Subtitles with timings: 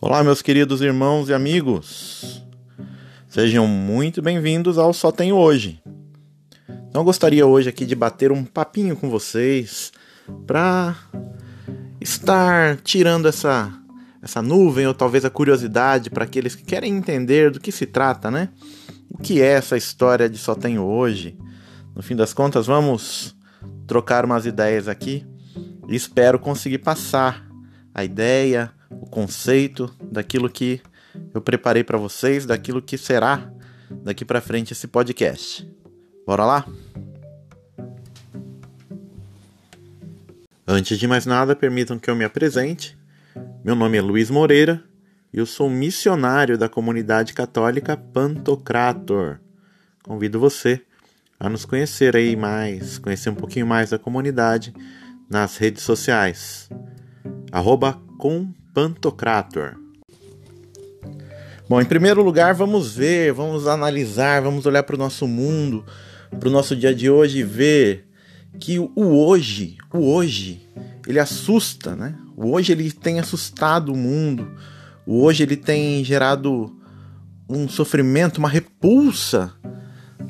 [0.00, 2.40] Olá, meus queridos irmãos e amigos.
[3.28, 5.82] Sejam muito bem-vindos ao Só Tenho Hoje.
[6.88, 9.92] Então, gostaria hoje aqui de bater um papinho com vocês
[10.46, 10.96] para
[12.00, 13.72] estar tirando essa
[14.22, 18.30] essa nuvem ou talvez a curiosidade para aqueles que querem entender do que se trata,
[18.30, 18.50] né?
[19.10, 21.36] O que é essa história de Só Tenho Hoje?
[21.96, 23.36] No fim das contas, vamos
[23.84, 25.26] trocar umas ideias aqui
[25.88, 27.44] e espero conseguir passar
[27.92, 30.80] a ideia, o conceito daquilo que
[31.34, 33.50] eu preparei para vocês, daquilo que será
[34.02, 35.68] daqui para frente esse podcast.
[36.26, 36.66] Bora lá?
[40.66, 42.96] Antes de mais nada, permitam que eu me apresente.
[43.64, 44.84] Meu nome é Luiz Moreira
[45.32, 49.38] e eu sou missionário da comunidade católica Pantocrator.
[50.02, 50.82] Convido você
[51.40, 54.74] a nos conhecer aí mais, conhecer um pouquinho mais da comunidade
[55.30, 56.68] nas redes sociais.
[57.50, 59.74] Arroba com Pantocrator.
[61.68, 65.84] Bom, em primeiro lugar, vamos ver, vamos analisar, vamos olhar para o nosso mundo,
[66.38, 68.06] para o nosso dia de hoje e ver
[68.60, 70.60] que o hoje, o hoje,
[71.08, 72.14] ele assusta, né?
[72.36, 74.48] O hoje ele tem assustado o mundo.
[75.04, 76.72] O hoje ele tem gerado
[77.48, 79.52] um sofrimento, uma repulsa,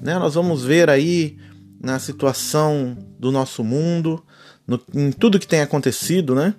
[0.03, 0.19] né?
[0.19, 1.37] Nós vamos ver aí
[1.79, 4.25] na situação do nosso mundo,
[4.67, 6.55] no, em tudo que tem acontecido, né?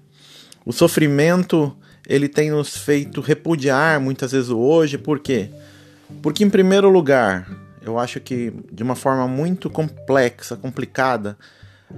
[0.66, 1.76] O sofrimento
[2.08, 5.50] ele tem nos feito repudiar muitas vezes hoje, por quê?
[6.24, 7.48] Porque, em primeiro lugar,
[7.82, 11.38] eu acho que de uma forma muito complexa, complicada,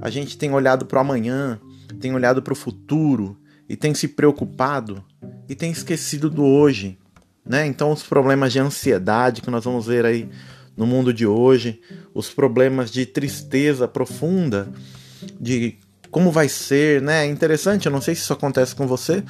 [0.02, 1.60] a gente tem olhado para o amanhã,
[2.00, 5.04] tem olhado para o futuro e tem se preocupado
[5.48, 6.98] e tem esquecido do hoje,
[7.46, 7.66] né?
[7.66, 10.30] Então, os problemas de ansiedade que nós vamos ver aí
[10.76, 11.82] no mundo de hoje,
[12.14, 14.72] os problemas de tristeza profunda,
[15.40, 15.78] de
[16.12, 17.26] como vai ser, né?
[17.26, 19.24] É interessante, eu não sei se isso acontece com você,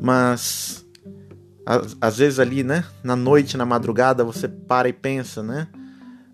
[0.00, 0.86] mas
[2.00, 5.66] às, vezes ali, né, na noite, na madrugada, você para e pensa, né,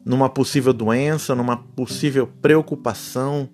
[0.04, 3.48] numa possível doença, numa possível preocupação,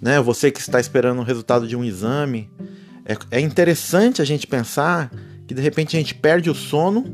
[0.00, 0.20] né?
[0.20, 2.50] Você que está esperando o resultado de um exame,
[3.04, 5.10] é, é interessante a gente pensar
[5.46, 7.04] que de repente a gente perde o sono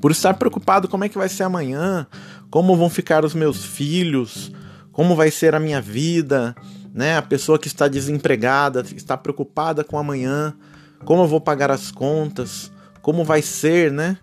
[0.00, 2.06] por estar preocupado como é que vai ser amanhã,
[2.50, 4.52] como vão ficar os meus filhos,
[4.90, 6.54] como vai ser a minha vida,
[6.96, 7.18] né?
[7.18, 10.56] A pessoa que está desempregada, está preocupada com amanhã,
[11.04, 14.16] como eu vou pagar as contas, como vai ser, né?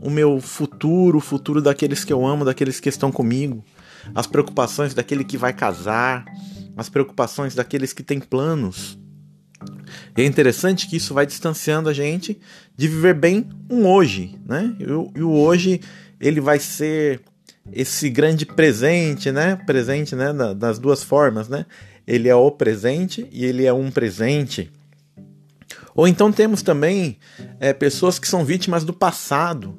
[0.00, 3.64] O meu futuro, o futuro daqueles que eu amo, daqueles que estão comigo,
[4.14, 6.24] as preocupações daquele que vai casar,
[6.76, 8.96] as preocupações daqueles que têm planos.
[10.16, 12.40] E é interessante que isso vai distanciando a gente
[12.76, 14.76] de viver bem um hoje, né?
[14.78, 15.80] E o, hoje
[16.20, 17.20] ele vai ser
[17.72, 19.56] esse grande presente, né?
[19.66, 20.32] Presente, né?
[20.56, 21.66] Das duas formas, né?
[22.06, 24.70] Ele é o presente e ele é um presente.
[25.94, 27.18] Ou então temos também
[27.60, 29.78] é, pessoas que são vítimas do passado,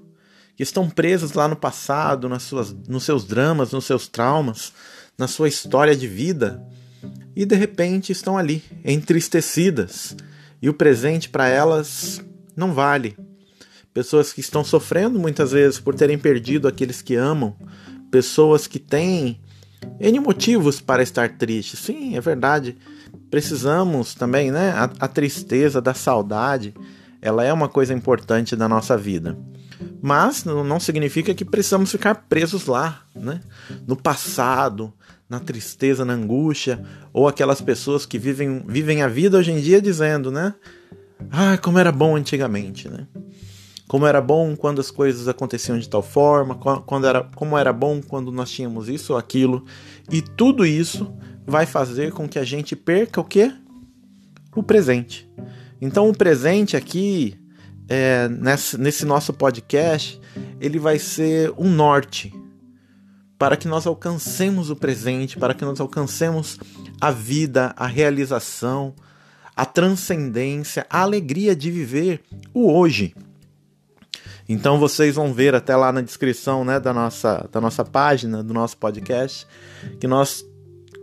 [0.56, 4.72] que estão presas lá no passado, nas suas, nos seus dramas, nos seus traumas,
[5.18, 6.64] na sua história de vida,
[7.36, 10.16] e de repente estão ali, entristecidas,
[10.62, 12.22] e o presente para elas
[12.56, 13.18] não vale.
[13.94, 17.56] Pessoas que estão sofrendo muitas vezes por terem perdido aqueles que amam,
[18.10, 19.40] pessoas que têm
[20.00, 21.78] N motivos para estar triste.
[21.78, 22.78] Sim, é verdade.
[23.30, 24.72] Precisamos também, né?
[24.72, 26.74] A, a, tristeza, da saudade,
[27.22, 29.38] ela é uma coisa importante da nossa vida.
[30.02, 33.42] Mas não significa que precisamos ficar presos lá, né?
[33.88, 34.94] No passado,
[35.30, 39.82] na tristeza, na angústia, ou aquelas pessoas que vivem, vivem a vida hoje em dia
[39.82, 40.54] dizendo, né?
[41.32, 43.08] Ah, como era bom antigamente, né?
[43.88, 48.02] Como era bom quando as coisas aconteciam de tal forma, quando era, como era bom
[48.02, 49.66] quando nós tínhamos isso ou aquilo.
[50.12, 51.14] E tudo isso
[51.46, 53.52] vai fazer com que a gente perca o quê?
[54.56, 55.30] O presente.
[55.82, 57.38] Então o presente aqui,
[57.90, 60.20] é, nesse, nesse nosso podcast,
[60.60, 62.34] ele vai ser um norte
[63.38, 66.58] para que nós alcancemos o presente, para que nós alcancemos
[67.02, 68.96] a vida, a realização,
[69.54, 72.22] a transcendência, a alegria de viver
[72.54, 73.14] o hoje.
[74.48, 78.54] Então vocês vão ver até lá na descrição né, da, nossa, da nossa página, do
[78.54, 79.48] nosso podcast,
[80.00, 80.46] que nós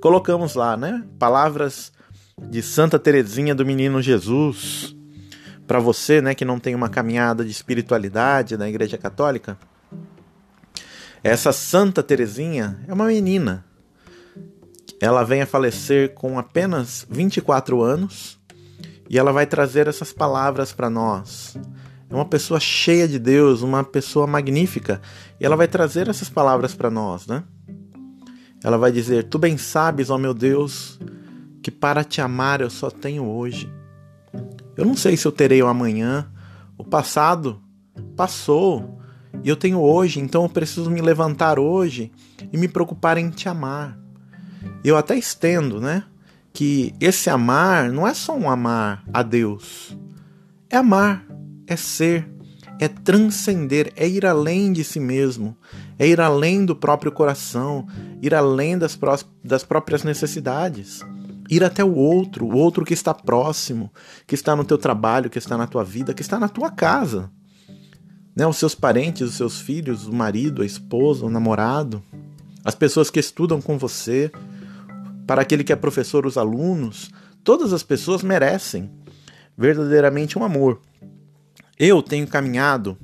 [0.00, 1.04] colocamos lá, né?
[1.19, 1.92] Palavras
[2.38, 4.94] de Santa Teresinha do Menino Jesus.
[5.66, 9.56] Para você, né, que não tem uma caminhada de espiritualidade na Igreja Católica,
[11.22, 13.64] essa Santa Teresinha é uma menina.
[15.00, 18.38] Ela vem a falecer com apenas 24 anos
[19.08, 21.56] e ela vai trazer essas palavras para nós
[22.10, 25.00] é uma pessoa cheia de Deus, uma pessoa magnífica,
[25.38, 27.44] e ela vai trazer essas palavras para nós, né?
[28.62, 30.98] Ela vai dizer: Tu bem sabes, ó meu Deus,
[31.62, 33.72] que para te amar eu só tenho hoje.
[34.76, 36.30] Eu não sei se eu terei o amanhã
[36.78, 37.60] O passado
[38.16, 38.98] passou
[39.42, 42.10] e eu tenho hoje, então eu preciso me levantar hoje
[42.52, 43.98] e me preocupar em te amar.
[44.84, 46.04] Eu até estendo, né?
[46.52, 49.96] Que esse amar não é só um amar a Deus,
[50.68, 51.24] é amar,
[51.70, 52.28] é ser,
[52.81, 55.56] é transcender, é ir além de si mesmo,
[55.96, 57.87] é ir além do próprio coração,
[58.20, 61.00] ir além das, pró das próprias necessidades,
[61.49, 63.93] ir até o outro, o outro que está próximo,
[64.26, 67.31] que está no teu trabalho, que está na tua vida, que está na tua casa.
[68.34, 68.44] Né?
[68.44, 72.02] Os seus parentes, os seus filhos, o marido, a esposa, o namorado,
[72.64, 74.31] as pessoas que estudam com você,
[75.25, 77.12] para aquele que é professor, os alunos,
[77.44, 78.90] todas as pessoas merecem
[79.56, 80.81] verdadeiramente um amor.
[81.82, 82.98] Eu tenho caminhado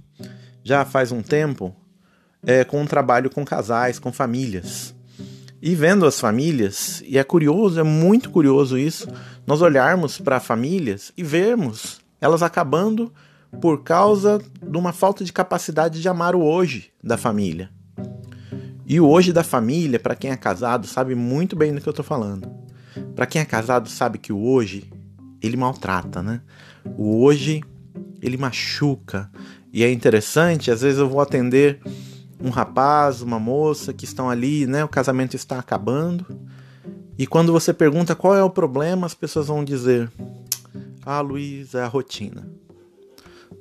[0.62, 1.74] já faz um tempo
[2.42, 4.94] é, com um trabalho com casais, com famílias.
[5.62, 9.08] E vendo as famílias, e é curioso, é muito curioso isso,
[9.46, 13.10] nós olharmos para famílias e vermos elas acabando
[13.62, 17.70] por causa de uma falta de capacidade de amar o hoje da família.
[18.84, 21.92] E o hoje da família, para quem é casado, sabe muito bem do que eu
[21.92, 22.46] estou falando.
[23.14, 24.92] Para quem é casado, sabe que o hoje
[25.40, 26.42] ele maltrata, né?
[26.84, 27.62] O hoje
[28.26, 29.30] ele machuca.
[29.72, 31.80] E é interessante, às vezes eu vou atender
[32.40, 34.84] um rapaz, uma moça que estão ali, né?
[34.84, 36.26] O casamento está acabando.
[37.18, 40.10] E quando você pergunta qual é o problema, as pessoas vão dizer:
[41.04, 42.48] Ah, Luiz, é a rotina.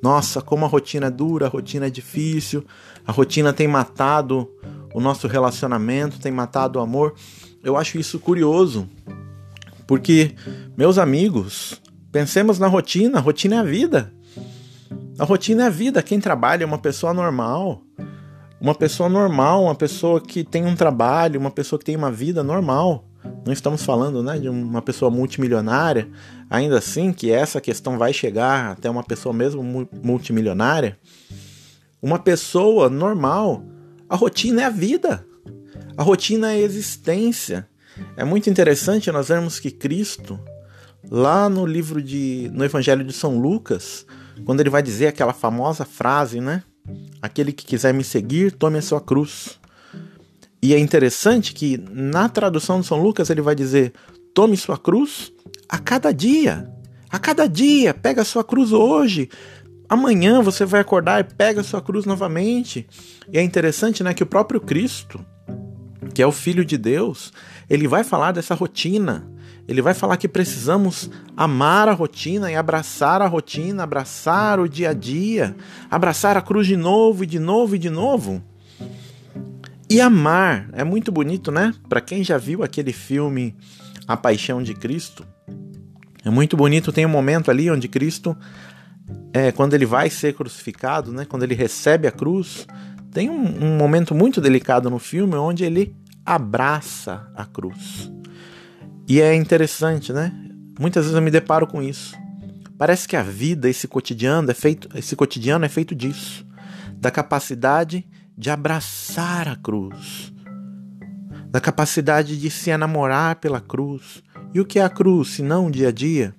[0.01, 2.65] Nossa, como a rotina é dura, a rotina é difícil,
[3.05, 4.49] a rotina tem matado
[4.93, 7.15] o nosso relacionamento, tem matado o amor.
[7.63, 8.87] Eu acho isso curioso,
[9.87, 10.35] porque,
[10.77, 11.81] meus amigos,
[12.11, 14.13] pensemos na rotina, a rotina é a vida.
[15.17, 16.03] A rotina é a vida.
[16.03, 17.81] Quem trabalha é uma pessoa normal.
[18.59, 22.43] Uma pessoa normal, uma pessoa que tem um trabalho, uma pessoa que tem uma vida
[22.43, 23.05] normal.
[23.45, 26.09] Não estamos falando né, de uma pessoa multimilionária,
[26.49, 30.97] ainda assim que essa questão vai chegar até uma pessoa mesmo multimilionária.
[32.01, 33.63] Uma pessoa normal,
[34.09, 35.25] a rotina é a vida,
[35.97, 37.67] a rotina é a existência.
[38.17, 40.39] É muito interessante nós vermos que Cristo,
[41.09, 42.49] lá no livro de.
[42.53, 44.05] no Evangelho de São Lucas,
[44.43, 46.63] quando ele vai dizer aquela famosa frase, né?
[47.21, 49.59] Aquele que quiser me seguir, tome a sua cruz.
[50.61, 53.93] E é interessante que na tradução de São Lucas ele vai dizer:
[54.33, 55.31] tome sua cruz
[55.69, 56.69] a cada dia.
[57.09, 59.29] A cada dia, pega a sua cruz hoje.
[59.87, 62.87] Amanhã você vai acordar e pega a sua cruz novamente.
[63.31, 65.23] E é interessante, né, que o próprio Cristo,
[66.13, 67.31] que é o filho de Deus,
[67.69, 69.29] ele vai falar dessa rotina
[69.67, 74.89] ele vai falar que precisamos amar a rotina e abraçar a rotina, abraçar o dia
[74.89, 75.55] a dia,
[75.89, 78.41] abraçar a cruz de novo e de novo e de novo.
[79.89, 81.73] E amar é muito bonito, né?
[81.89, 83.55] Para quem já viu aquele filme
[84.07, 85.25] A Paixão de Cristo,
[86.23, 86.91] é muito bonito.
[86.91, 88.35] Tem um momento ali onde Cristo,
[89.31, 91.25] é, quando ele vai ser crucificado, né?
[91.25, 92.67] Quando ele recebe a cruz,
[93.11, 95.95] tem um, um momento muito delicado no filme onde ele
[96.25, 98.11] abraça a cruz.
[99.07, 100.31] E é interessante, né?
[100.79, 102.15] Muitas vezes eu me deparo com isso.
[102.77, 106.45] Parece que a vida, esse cotidiano é feito, esse cotidiano é feito disso,
[106.95, 108.05] da capacidade
[108.35, 110.33] de abraçar a cruz,
[111.47, 114.23] da capacidade de se enamorar pela cruz.
[114.53, 116.35] E o que é a cruz, se não o dia a dia?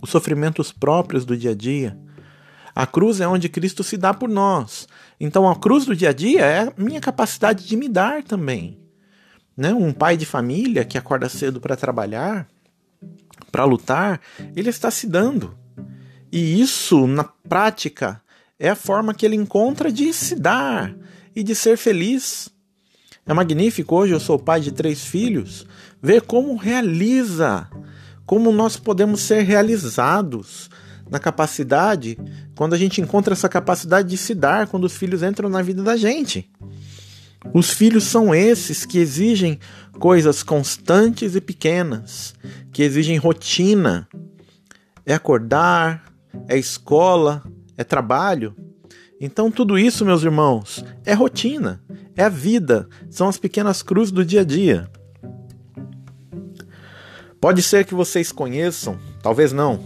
[0.00, 1.98] Os sofrimentos próprios do dia a dia.
[2.74, 4.86] A cruz é onde Cristo se dá por nós.
[5.18, 8.83] Então a cruz do dia a dia é a minha capacidade de me dar também.
[9.56, 9.72] Né?
[9.72, 12.48] Um pai de família que acorda cedo para trabalhar,
[13.50, 14.20] para lutar,
[14.56, 15.56] ele está se dando.
[16.30, 18.20] E isso, na prática,
[18.58, 20.94] é a forma que ele encontra de se dar
[21.34, 22.48] e de ser feliz.
[23.26, 25.66] É magnífico hoje, eu sou pai de três filhos,
[26.02, 27.68] ver como realiza,
[28.26, 30.68] como nós podemos ser realizados
[31.10, 32.18] na capacidade,
[32.56, 35.82] quando a gente encontra essa capacidade de se dar, quando os filhos entram na vida
[35.82, 36.50] da gente.
[37.52, 39.58] Os filhos são esses que exigem
[39.98, 42.34] coisas constantes e pequenas,
[42.72, 44.08] que exigem rotina.
[45.06, 46.12] É acordar,
[46.48, 47.42] é escola,
[47.76, 48.56] é trabalho.
[49.20, 51.80] Então, tudo isso, meus irmãos, é rotina,
[52.16, 54.90] é a vida, são as pequenas cruzes do dia a dia.
[57.40, 59.84] Pode ser que vocês conheçam, talvez não.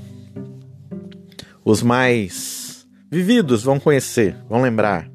[1.65, 5.11] Os mais vividos vão conhecer, vão lembrar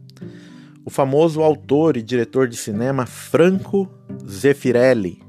[0.85, 3.89] o famoso autor e diretor de cinema Franco
[4.27, 5.21] Zeffirelli.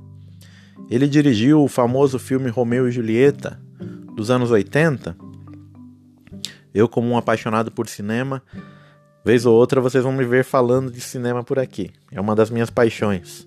[0.91, 3.61] Ele dirigiu o famoso filme Romeu e Julieta
[4.15, 5.17] dos anos 80.
[6.75, 8.43] Eu, como um apaixonado por cinema,
[9.25, 11.91] vez ou outra vocês vão me ver falando de cinema por aqui.
[12.11, 13.47] É uma das minhas paixões.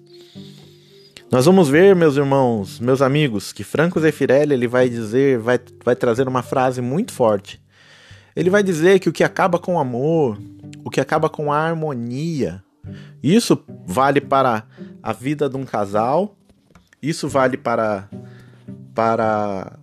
[1.29, 5.93] Nós vamos ver, meus irmãos, meus amigos, que Franco Zeffirelli ele vai dizer, vai, vai
[5.93, 7.61] trazer uma frase muito forte.
[8.33, 10.37] ele vai dizer que o que acaba com o amor,
[10.87, 12.63] o que acaba com a harmonia,
[13.21, 14.63] isso vale para
[15.03, 16.37] a vida de um casal,
[17.01, 18.09] isso vale para
[18.95, 19.77] para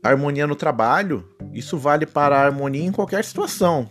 [0.00, 3.88] a harmonia no trabalho, isso vale para a harmonia em qualquer situação,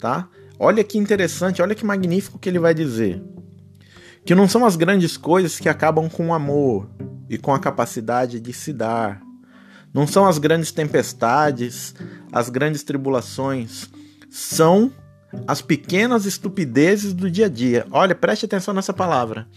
[0.00, 0.28] tá?
[0.58, 3.22] Olha que interessante, olha que magnífico que ele vai dizer.
[4.24, 6.90] Que não são as grandes coisas que acabam com o amor
[7.30, 9.22] e com a capacidade de se dar.
[9.94, 11.94] Não são as grandes tempestades,
[12.32, 13.88] as grandes tribulações.
[14.28, 14.92] São
[15.46, 17.86] as pequenas estupidezes do dia a dia.
[17.90, 19.48] Olha, preste atenção nessa palavra.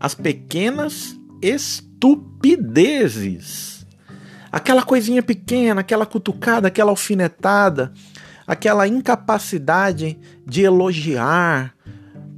[0.00, 3.86] As pequenas estupidezes.
[4.50, 7.90] Aquela coisinha pequena, aquela cutucada, aquela alfinetada,
[8.46, 11.74] aquela incapacidade de elogiar.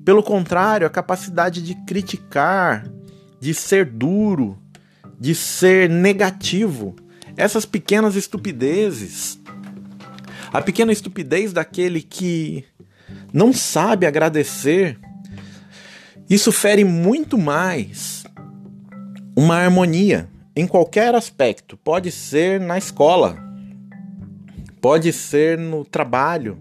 [0.04, 2.86] Pelo contrário, a capacidade de criticar,
[3.40, 4.56] de ser duro,
[5.18, 6.94] de ser negativo.
[7.36, 9.40] Essas pequenas estupidezes.
[10.54, 12.64] A pequena estupidez daquele que
[13.32, 14.96] não sabe agradecer.
[16.30, 18.22] Isso fere muito mais
[19.36, 21.76] uma harmonia em qualquer aspecto.
[21.76, 23.36] Pode ser na escola,
[24.80, 26.56] pode ser no trabalho.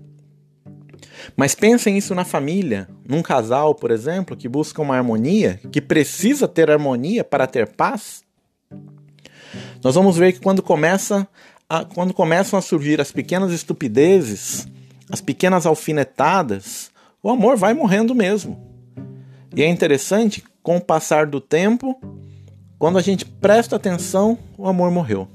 [1.38, 6.48] Mas pensem isso na família, num casal, por exemplo, que busca uma harmonia, que precisa
[6.48, 8.24] ter harmonia para ter paz.
[9.84, 11.28] Nós vamos ver que quando, começa
[11.74, 14.68] a, quando começam a surgir as pequenas estupidezes,
[15.10, 18.62] as pequenas alfinetadas, o amor vai morrendo mesmo.
[19.56, 22.00] E é interessante, com o passar do tempo,
[22.78, 25.28] quando a gente presta atenção, o amor morreu.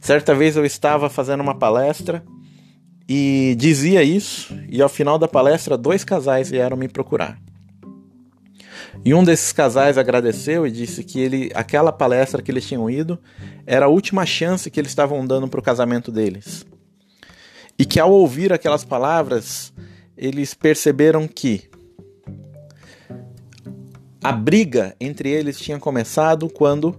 [0.00, 2.24] Certa vez eu estava fazendo uma palestra
[3.08, 7.38] e dizia isso, e ao final da palestra, dois casais vieram me procurar.
[9.04, 13.18] E um desses casais agradeceu e disse que ele, aquela palestra que eles tinham ido
[13.66, 16.66] era a última chance que eles estavam dando para o casamento deles.
[17.78, 19.72] E que ao ouvir aquelas palavras,
[20.16, 21.70] eles perceberam que
[24.22, 26.94] a briga entre eles tinha começado quando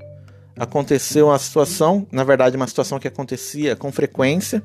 [0.58, 4.64] aconteceu uma situação, na verdade, uma situação que acontecia com frequência,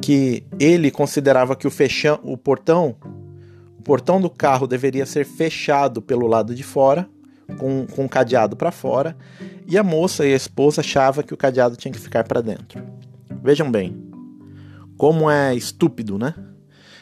[0.00, 2.96] que ele considerava que o fechão, o portão,
[3.78, 7.08] o portão do carro deveria ser fechado pelo lado de fora,
[7.58, 9.16] com, com um cadeado para fora,
[9.66, 12.82] e a moça e a esposa achavam que o cadeado tinha que ficar para dentro.
[13.42, 13.96] Vejam bem,
[14.96, 16.34] como é estúpido, né?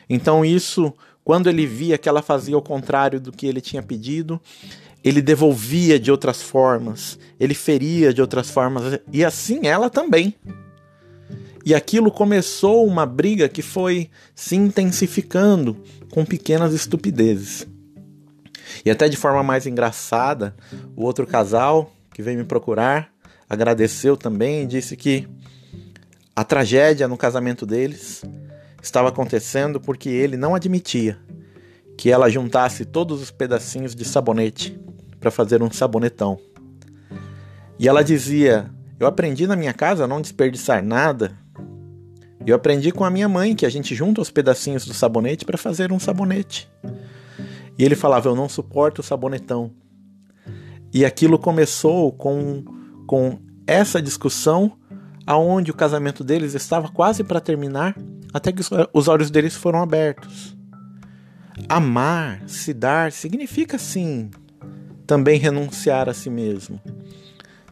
[0.08, 0.92] Então isso,
[1.24, 4.40] quando ele via que ela fazia o contrário do que ele tinha pedido,
[5.02, 10.34] ele devolvia de outras formas, ele feria de outras formas, e assim ela também.
[11.64, 15.76] E aquilo começou uma briga que foi se intensificando
[16.10, 17.66] com pequenas estupidezes.
[18.84, 20.54] E até de forma mais engraçada,
[20.96, 23.12] o outro casal que veio me procurar
[23.48, 25.28] agradeceu também e disse que
[26.34, 28.24] a tragédia no casamento deles
[28.82, 31.18] estava acontecendo porque ele não admitia
[31.96, 34.80] que ela juntasse todos os pedacinhos de sabonete
[35.20, 36.38] para fazer um sabonetão.
[37.78, 41.36] E ela dizia: Eu aprendi na minha casa a não desperdiçar nada.
[42.46, 45.58] Eu aprendi com a minha mãe que a gente junta os pedacinhos do sabonete para
[45.58, 46.70] fazer um sabonete.
[47.80, 49.70] E ele falava: Eu não suporto o sabonetão.
[50.92, 52.62] E aquilo começou com,
[53.06, 54.72] com essa discussão,
[55.26, 57.96] aonde o casamento deles estava quase para terminar,
[58.34, 58.60] até que
[58.92, 60.54] os olhos deles foram abertos.
[61.70, 64.28] Amar, se dar, significa sim
[65.06, 66.78] também renunciar a si mesmo.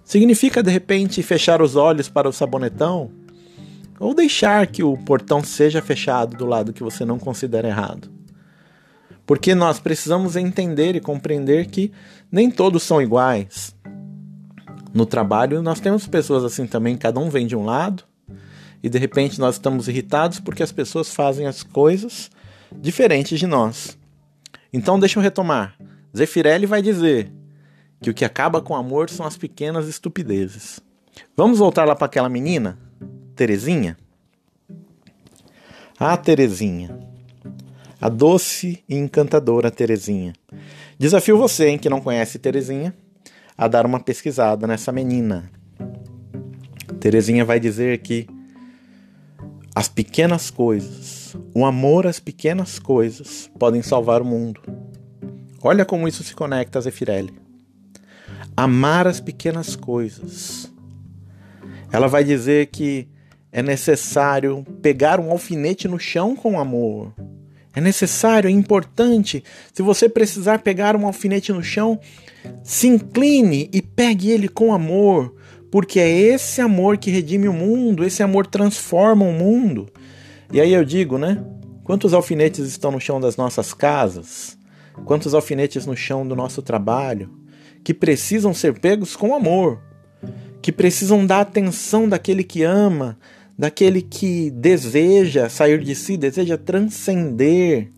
[0.02, 3.10] Significa de repente fechar os olhos para o sabonetão
[4.00, 8.17] ou deixar que o portão seja fechado do lado que você não considera errado.
[9.28, 11.92] Porque nós precisamos entender e compreender que
[12.32, 13.76] nem todos são iguais.
[14.94, 18.04] No trabalho, nós temos pessoas assim também, cada um vem de um lado,
[18.82, 22.30] e de repente nós estamos irritados porque as pessoas fazem as coisas
[22.72, 23.98] diferentes de nós.
[24.72, 25.76] Então, deixa eu retomar.
[26.16, 27.30] Zefirelli vai dizer
[28.00, 30.80] que o que acaba com o amor são as pequenas estupidezes.
[31.36, 32.78] Vamos voltar lá para aquela menina,
[33.36, 33.94] Terezinha?
[36.00, 37.07] Ah, Terezinha.
[38.00, 40.32] A doce e encantadora Terezinha.
[40.98, 42.94] Desafio você, hein, que não conhece Terezinha,
[43.56, 45.50] a dar uma pesquisada nessa menina.
[47.00, 48.26] Terezinha vai dizer que
[49.74, 54.60] as pequenas coisas, o amor às pequenas coisas podem salvar o mundo.
[55.62, 57.34] Olha como isso se conecta Zefirelli.
[58.56, 60.72] Amar as pequenas coisas.
[61.92, 63.08] Ela vai dizer que
[63.50, 67.12] é necessário pegar um alfinete no chão com amor.
[67.78, 69.44] É necessário, é importante.
[69.72, 72.00] Se você precisar pegar um alfinete no chão,
[72.64, 75.32] se incline e pegue ele com amor,
[75.70, 79.88] porque é esse amor que redime o mundo, esse amor transforma o mundo.
[80.52, 81.40] E aí eu digo, né?
[81.84, 84.58] Quantos alfinetes estão no chão das nossas casas?
[85.04, 87.30] Quantos alfinetes no chão do nosso trabalho?
[87.84, 89.80] Que precisam ser pegos com amor,
[90.60, 93.16] que precisam da atenção daquele que ama,
[93.58, 97.90] daquele que deseja sair de si, deseja transcender.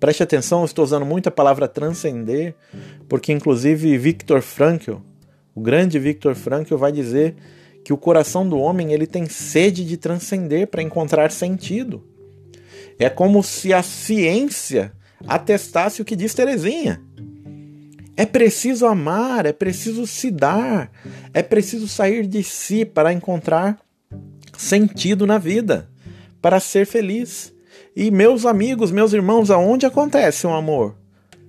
[0.00, 2.54] Preste atenção, estou usando muito a palavra transcender,
[3.08, 4.96] porque inclusive Viktor Frankl,
[5.54, 7.34] o grande Viktor Frankl vai dizer
[7.84, 12.02] que o coração do homem ele tem sede de transcender para encontrar sentido.
[12.98, 14.92] É como se a ciência
[15.26, 17.00] atestasse o que diz Terezinha.
[18.16, 20.90] É preciso amar, é preciso se dar,
[21.34, 23.78] é preciso sair de si para encontrar
[24.56, 25.88] sentido na vida,
[26.40, 27.52] para ser feliz.
[27.94, 30.96] E meus amigos, meus irmãos, aonde acontece o um amor?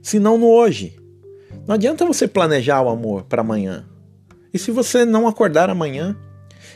[0.01, 0.97] Se não no hoje.
[1.67, 3.85] Não adianta você planejar o amor para amanhã.
[4.53, 6.15] E se você não acordar amanhã?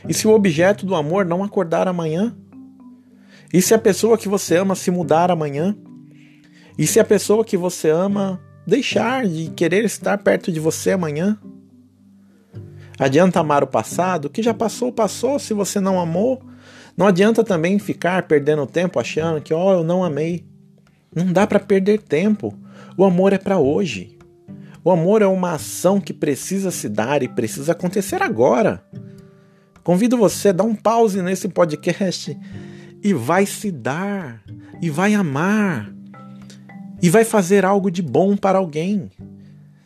[0.08, 2.36] E se o objeto do amor não acordar amanhã?
[3.54, 5.76] E se a pessoa que você ama se mudar amanhã?
[6.78, 11.40] E se a pessoa que você ama deixar de querer estar perto de você amanhã?
[13.00, 14.26] Adianta amar o passado?
[14.26, 15.40] O que já passou, passou.
[15.40, 16.42] Se você não amou,
[16.96, 20.46] não adianta também ficar perdendo tempo achando que, ó, oh, eu não amei.
[21.14, 22.58] Não dá para perder tempo.
[22.98, 24.18] O amor é para hoje.
[24.84, 28.84] O amor é uma ação que precisa se dar e precisa acontecer agora.
[29.84, 32.38] Convido você a dar um pause nesse podcast
[33.04, 34.44] e vai se dar,
[34.80, 35.92] e vai amar,
[37.02, 39.10] e vai fazer algo de bom para alguém.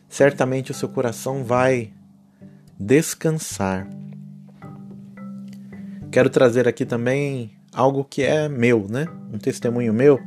[0.08, 1.92] Certamente o seu coração vai
[2.78, 3.88] descansar.
[6.10, 9.06] Quero trazer aqui também algo que é meu, né?
[9.32, 10.20] Um testemunho meu,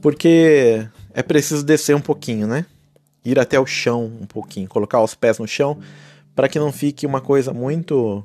[0.00, 2.66] porque é preciso descer um pouquinho, né?
[3.24, 5.78] Ir até o chão um pouquinho, colocar os pés no chão,
[6.34, 8.24] para que não fique uma coisa muito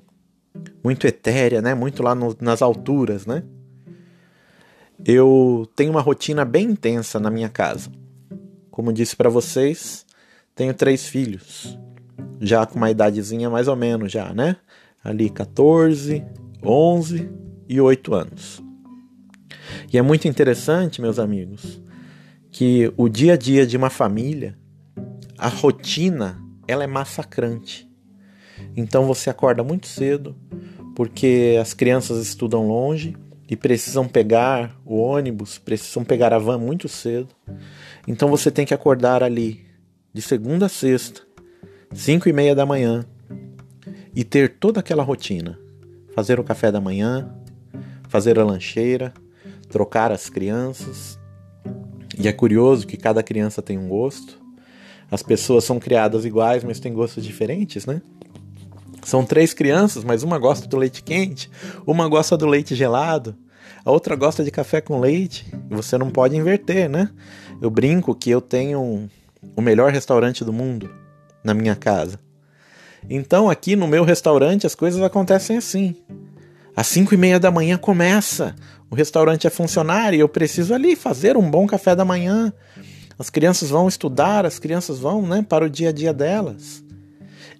[0.83, 1.73] muito etérea, né?
[1.73, 3.43] Muito lá no, nas alturas, né?
[5.03, 7.89] Eu tenho uma rotina bem intensa na minha casa.
[8.69, 10.05] Como disse para vocês,
[10.53, 11.77] tenho três filhos,
[12.41, 14.57] já com uma idadezinha mais ou menos já, né?
[15.03, 16.25] Ali 14,
[16.63, 17.29] 11
[17.69, 18.61] e 8 anos.
[19.93, 21.81] E é muito interessante, meus amigos,
[22.51, 24.57] que o dia a dia de uma família,
[25.37, 27.89] a rotina, ela é massacrante.
[28.75, 30.35] Então você acorda muito cedo,
[30.95, 33.15] porque as crianças estudam longe
[33.49, 37.29] e precisam pegar o ônibus, precisam pegar a van muito cedo.
[38.07, 39.65] Então você tem que acordar ali
[40.13, 41.21] de segunda a sexta,
[41.93, 43.05] cinco e meia da manhã,
[44.15, 45.57] e ter toda aquela rotina.
[46.13, 47.33] Fazer o café da manhã,
[48.09, 49.13] fazer a lancheira,
[49.69, 51.17] trocar as crianças.
[52.17, 54.39] E é curioso que cada criança tem um gosto.
[55.09, 58.01] As pessoas são criadas iguais, mas têm gostos diferentes, né?
[59.03, 61.49] São três crianças, mas uma gosta do leite quente,
[61.87, 63.35] uma gosta do leite gelado,
[63.83, 65.51] a outra gosta de café com leite.
[65.69, 67.09] Você não pode inverter, né?
[67.61, 69.09] Eu brinco que eu tenho
[69.55, 71.00] o melhor restaurante do mundo
[71.43, 72.19] na minha casa.
[73.09, 75.95] Então aqui no meu restaurante as coisas acontecem assim.
[76.75, 78.55] Às cinco e meia da manhã começa.
[78.89, 82.53] O restaurante é funcionário e eu preciso ali fazer um bom café da manhã.
[83.17, 86.83] As crianças vão estudar, as crianças vão, né, para o dia a dia delas.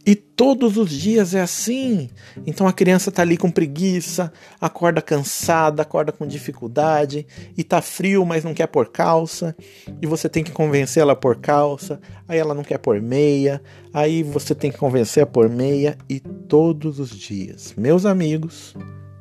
[0.06, 2.10] E todos os dias é assim.
[2.46, 8.26] Então a criança tá ali com preguiça, acorda cansada, acorda com dificuldade, e tá frio,
[8.26, 9.56] mas não quer pôr calça,
[10.02, 13.62] e você tem que convencer ela a pôr calça, aí ela não quer pôr meia,
[13.94, 17.74] aí você tem que convencer a pôr meia, e todos os dias.
[17.78, 18.76] Meus amigos,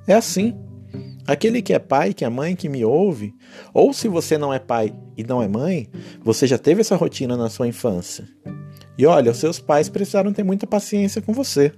[0.06, 0.56] é assim.
[1.26, 3.34] Aquele que é pai, que é mãe, que me ouve,
[3.72, 5.88] ou se você não é pai e não é mãe,
[6.24, 8.26] você já teve essa rotina na sua infância.
[9.00, 11.72] E olha, os seus pais precisaram ter muita paciência com você.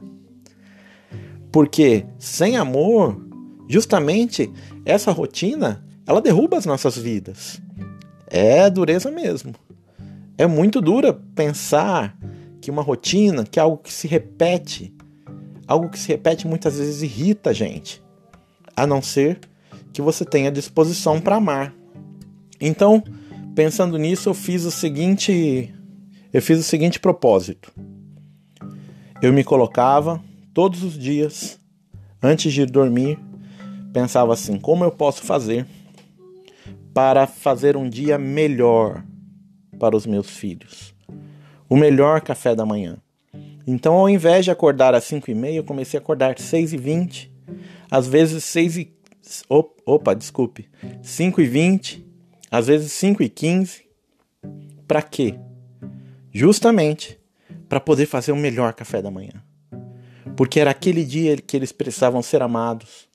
[1.53, 3.25] Porque sem amor,
[3.69, 4.53] justamente
[4.85, 7.63] essa rotina, ela derruba as nossas vidas.
[8.27, 9.55] É dureza mesmo.
[10.37, 12.19] É muito dura pensar
[12.61, 14.93] que uma rotina, que é algo que se repete,
[15.65, 18.03] algo que se repete muitas vezes irrita a gente.
[18.75, 19.39] A não ser
[19.93, 21.73] que você tenha disposição para amar.
[22.61, 23.01] Então,
[23.55, 25.73] pensando nisso, eu fiz o seguinte
[26.33, 27.73] eu fiz o seguinte propósito.
[29.21, 30.23] Eu me colocava
[30.55, 31.61] todos os dias,
[32.23, 33.19] antes de dormir,
[33.93, 35.67] pensava assim: como eu posso fazer
[36.95, 39.05] para fazer um dia melhor
[39.79, 40.95] para os meus filhos?
[41.69, 42.97] O melhor café da manhã.
[43.67, 46.73] Então, ao invés de acordar às 5 e meia, eu comecei a acordar às 6
[46.73, 47.33] e 20,
[47.91, 48.93] às vezes 6 e...
[49.87, 50.69] Opa, desculpe.
[51.01, 52.07] 5 e 20,
[52.51, 53.83] às vezes 5 e 15.
[54.87, 55.39] Para quê?
[56.33, 57.19] Justamente
[57.69, 59.43] para poder fazer o melhor café da manhã.
[60.37, 63.09] Porque era aquele dia que eles precisavam ser amados,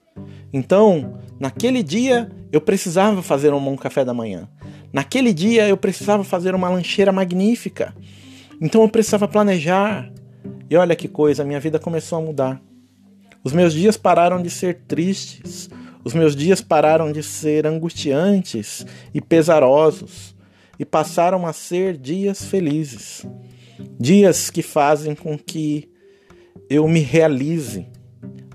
[0.52, 4.50] Então, naquele dia eu precisava fazer um bom café da manhã.
[4.92, 7.94] Naquele dia eu precisava fazer uma lancheira magnífica.
[8.60, 10.12] Então eu precisava planejar.
[10.70, 12.62] E olha que coisa, minha vida começou a mudar.
[13.44, 15.70] Os meus dias pararam de ser tristes.
[16.04, 20.37] Os meus dias pararam de ser angustiantes e pesarosos
[20.80, 23.26] e passaram a ser dias felizes.
[24.00, 25.90] Dias que fazem com que
[26.70, 27.88] eu me realize.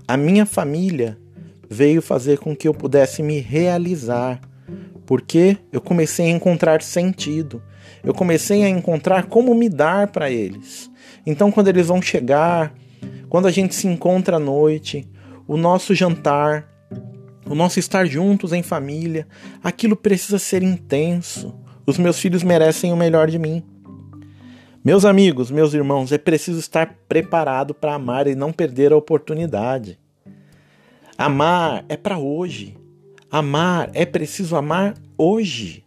[0.07, 1.17] A minha família
[1.69, 4.41] veio fazer com que eu pudesse me realizar,
[5.05, 7.61] porque eu comecei a encontrar sentido.
[8.03, 10.91] Eu comecei a encontrar como me dar para eles.
[11.25, 12.73] Então, quando eles vão chegar,
[13.29, 15.09] quando a gente se encontra à noite,
[15.47, 16.69] o nosso jantar,
[17.45, 19.27] o nosso estar juntos em família,
[19.63, 21.57] aquilo precisa ser intenso.
[21.85, 23.63] Os meus filhos merecem o melhor de mim.
[24.83, 29.99] Meus amigos, meus irmãos, é preciso estar preparado para amar e não perder a oportunidade.
[31.17, 32.77] Amar é para hoje.
[33.31, 35.83] Amar é preciso amar hoje.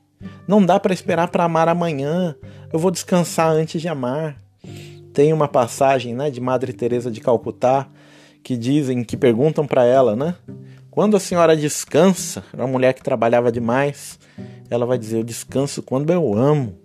[0.48, 2.35] Não dá para esperar para amar amanhã.
[2.72, 4.37] Eu vou descansar antes de amar.
[5.12, 7.88] Tem uma passagem, né, de Madre Teresa de Calcutá
[8.46, 10.37] que dizem, que perguntam para ela, né?
[10.88, 14.20] Quando a senhora descansa, uma mulher que trabalhava demais,
[14.70, 16.79] ela vai dizer: "Eu descanso quando eu amo,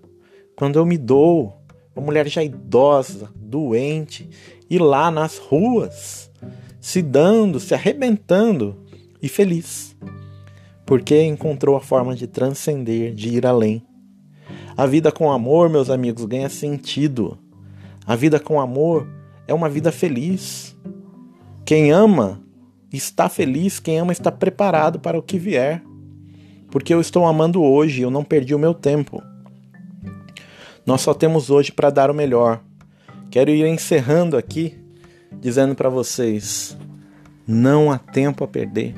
[0.56, 1.62] quando eu me dou,
[1.96, 4.30] uma mulher já idosa, doente,
[4.70, 6.32] e lá nas ruas,
[6.80, 8.78] se dando, se arrebentando
[9.22, 9.96] e feliz,
[10.86, 13.86] porque encontrou a forma de transcender, de ir além.
[14.76, 17.38] A vida com amor, meus amigos, ganha sentido.
[18.06, 19.08] A vida com amor
[19.48, 20.76] é uma vida feliz.
[21.66, 22.42] Quem ama
[22.92, 25.84] está feliz, quem ama está preparado para o que vier.
[26.72, 29.22] Porque eu estou amando hoje, eu não perdi o meu tempo.
[30.86, 32.62] Nós só temos hoje para dar o melhor.
[33.30, 34.76] Quero ir encerrando aqui
[35.40, 36.78] dizendo para vocês:
[37.46, 38.96] não há tempo a perder.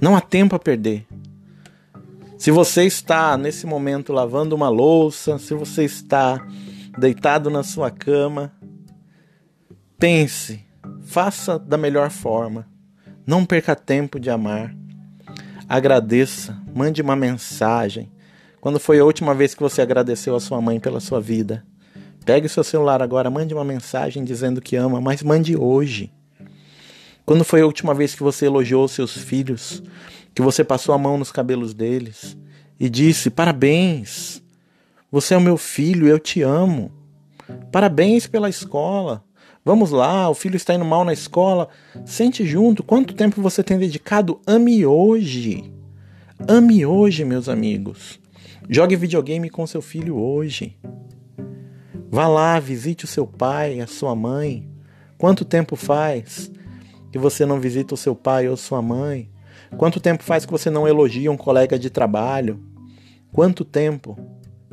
[0.00, 1.06] Não há tempo a perder.
[2.36, 6.46] Se você está nesse momento lavando uma louça, se você está
[6.96, 8.52] deitado na sua cama,
[9.98, 10.64] pense,
[11.02, 12.68] faça da melhor forma.
[13.26, 14.74] Não perca tempo de amar.
[15.68, 18.10] Agradeça, mande uma mensagem,
[18.58, 21.62] quando foi a última vez que você agradeceu a sua mãe pela sua vida?
[22.24, 26.10] Pegue seu celular agora, mande uma mensagem dizendo que ama, mas mande hoje.
[27.26, 29.82] Quando foi a última vez que você elogiou seus filhos,
[30.34, 32.34] que você passou a mão nos cabelos deles
[32.80, 34.42] e disse: Parabéns,
[35.12, 36.90] você é o meu filho, eu te amo.
[37.70, 39.22] Parabéns pela escola.
[39.68, 41.68] Vamos lá, o filho está indo mal na escola.
[42.06, 42.82] Sente junto.
[42.82, 44.40] Quanto tempo você tem dedicado?
[44.46, 45.70] Ame hoje.
[46.48, 48.18] Ame hoje, meus amigos.
[48.66, 50.74] Jogue videogame com seu filho hoje.
[52.10, 54.66] Vá lá, visite o seu pai, a sua mãe.
[55.18, 56.50] Quanto tempo faz
[57.12, 59.30] que você não visita o seu pai ou sua mãe?
[59.76, 62.58] Quanto tempo faz que você não elogia um colega de trabalho?
[63.30, 64.18] Quanto tempo?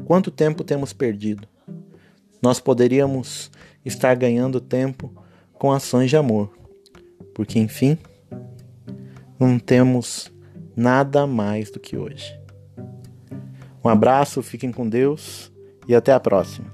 [0.05, 1.45] Quanto tempo temos perdido?
[2.41, 3.51] Nós poderíamos
[3.85, 5.13] estar ganhando tempo
[5.53, 6.51] com ações de amor,
[7.33, 7.97] porque enfim,
[9.39, 10.31] não temos
[10.75, 12.37] nada mais do que hoje.
[13.83, 15.51] Um abraço, fiquem com Deus
[15.87, 16.73] e até a próxima.